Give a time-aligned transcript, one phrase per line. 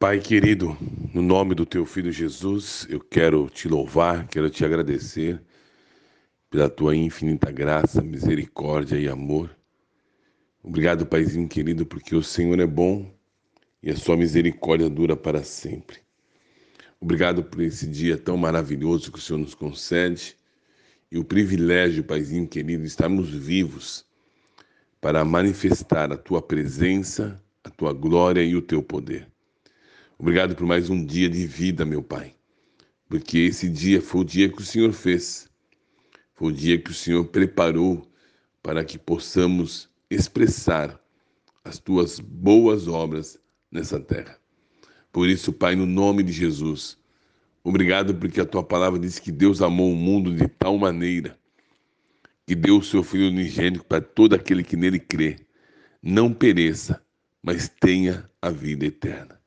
[0.00, 0.74] Pai querido,
[1.12, 5.38] no nome do teu filho Jesus, eu quero te louvar, quero te agradecer
[6.48, 9.54] pela tua infinita graça, misericórdia e amor.
[10.62, 13.14] Obrigado, Paizinho querido, porque o Senhor é bom
[13.82, 15.98] e a sua misericórdia dura para sempre.
[16.98, 20.34] Obrigado por esse dia tão maravilhoso que o Senhor nos concede
[21.12, 24.06] e o privilégio, Paizinho querido, de estarmos vivos
[24.98, 29.28] para manifestar a tua presença, a tua glória e o teu poder.
[30.20, 32.34] Obrigado por mais um dia de vida, meu Pai,
[33.08, 35.48] porque esse dia foi o dia que o Senhor fez,
[36.34, 38.06] foi o dia que o Senhor preparou
[38.62, 41.00] para que possamos expressar
[41.64, 43.38] as tuas boas obras
[43.72, 44.38] nessa terra.
[45.10, 46.98] Por isso, Pai, no nome de Jesus,
[47.64, 51.34] obrigado porque a tua palavra diz que Deus amou o mundo de tal maneira
[52.46, 55.38] que deu o seu Filho unigênito para todo aquele que nele crê,
[56.02, 57.02] não pereça,
[57.42, 59.39] mas tenha a vida eterna.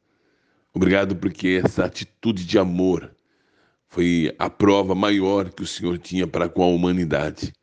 [0.75, 3.16] Obrigado porque essa atitude de amor
[3.88, 7.53] foi a prova maior que o Senhor tinha para com a humanidade.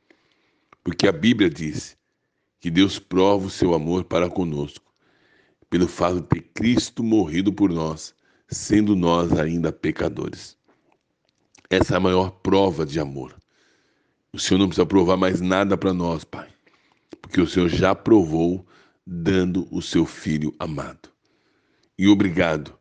[0.84, 1.96] Porque a Bíblia diz
[2.60, 4.94] que Deus prova o seu amor para conosco,
[5.68, 8.14] pelo fato de ter Cristo morrido por nós,
[8.48, 10.56] sendo nós ainda pecadores.
[11.68, 13.34] Essa é a maior prova de amor.
[14.32, 16.48] O Senhor não precisa provar mais nada para nós, Pai,
[17.20, 18.64] porque o Senhor já provou
[19.04, 21.10] dando o seu filho amado.
[21.98, 22.79] E obrigado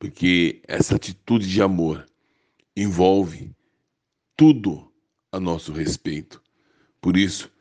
[0.00, 2.06] porque essa atitude de amor
[2.74, 3.54] envolve
[4.34, 4.90] tudo
[5.30, 6.42] a nosso respeito.
[7.02, 7.52] Por isso,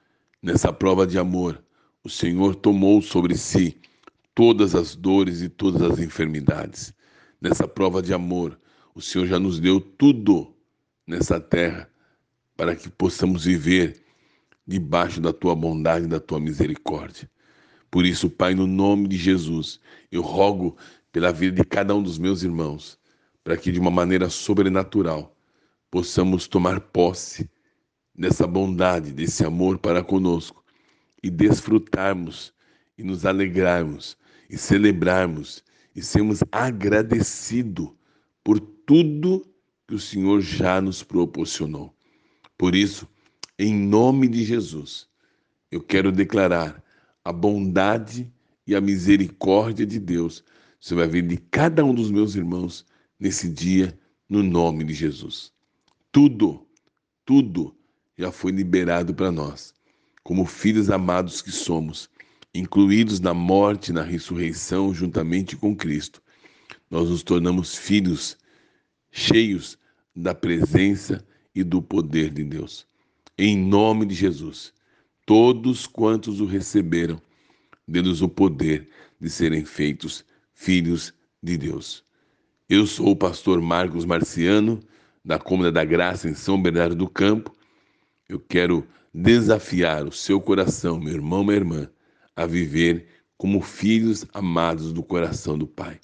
[0.41, 1.61] nessa prova de amor,
[2.01, 3.77] o Senhor tomou sobre si
[4.33, 6.93] todas as dores e todas as enfermidades.
[7.41, 8.57] Nessa prova de amor,
[8.95, 10.55] o Senhor já nos deu tudo
[11.05, 11.89] nessa terra
[12.55, 14.01] para que possamos viver
[14.65, 17.29] debaixo da tua bondade e da tua misericórdia.
[17.91, 19.79] Por isso, Pai, no nome de Jesus,
[20.11, 20.77] eu rogo
[21.11, 22.99] pela vida de cada um dos meus irmãos,
[23.43, 25.35] para que de uma maneira sobrenatural
[25.89, 27.49] possamos tomar posse
[28.13, 30.63] dessa bondade, desse amor para conosco
[31.23, 32.53] e desfrutarmos
[32.97, 34.17] e nos alegrarmos
[34.49, 35.63] e celebrarmos
[35.95, 37.89] e sermos agradecidos
[38.43, 39.45] por tudo
[39.87, 41.93] que o Senhor já nos proporcionou.
[42.57, 43.07] Por isso,
[43.57, 45.07] em nome de Jesus,
[45.71, 46.83] eu quero declarar
[47.23, 48.31] a bondade
[48.65, 50.43] e a misericórdia de Deus
[50.79, 52.85] você vai ver de cada um dos meus irmãos
[53.19, 53.97] nesse dia,
[54.29, 55.51] no nome de Jesus.
[56.11, 56.65] Tudo,
[57.25, 57.75] tudo
[58.17, 59.73] já foi liberado para nós,
[60.23, 62.09] como filhos amados que somos,
[62.53, 66.21] incluídos na morte e na ressurreição juntamente com Cristo.
[66.89, 68.37] Nós nos tornamos filhos
[69.11, 69.77] cheios
[70.15, 72.87] da presença e do poder de Deus.
[73.37, 74.73] Em nome de Jesus,
[75.25, 77.21] todos quantos o receberam,
[77.87, 78.89] dê-nos o poder
[79.19, 80.25] de serem feitos
[80.59, 82.03] filhos de Deus.
[82.67, 84.81] Eu sou o pastor Marcos Marciano,
[85.23, 87.55] da Cômoda da Graça, em São Bernardo do Campo.
[88.27, 91.89] Eu quero desafiar o seu coração, meu irmão, minha irmã,
[92.35, 95.97] a viver como filhos amados do coração do Pai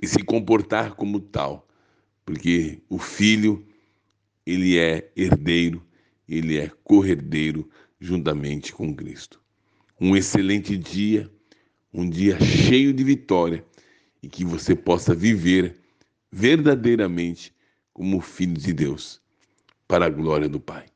[0.00, 1.68] e se comportar como tal,
[2.24, 3.62] porque o filho
[4.46, 5.86] ele é herdeiro,
[6.26, 7.68] ele é corredeiro
[8.00, 9.38] juntamente com Cristo.
[10.00, 11.30] Um excelente dia,
[11.92, 13.62] um dia cheio de vitória
[14.22, 15.80] e que você possa viver
[16.30, 17.54] verdadeiramente
[17.92, 19.20] como filho de Deus,
[19.86, 20.86] para a glória do Pai.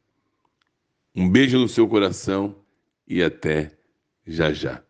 [1.14, 2.56] Um beijo no seu coração
[3.06, 3.76] e até
[4.26, 4.85] já já.